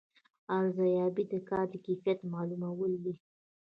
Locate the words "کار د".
1.49-1.75